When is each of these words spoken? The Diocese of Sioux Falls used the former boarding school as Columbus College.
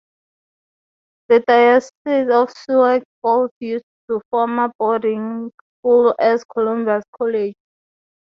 The 1.29 1.41
Diocese 1.47 2.31
of 2.33 2.49
Sioux 2.49 3.03
Falls 3.21 3.51
used 3.59 3.85
the 4.07 4.19
former 4.31 4.71
boarding 4.79 5.51
school 5.83 6.15
as 6.17 6.43
Columbus 6.43 7.03
College. 7.15 7.53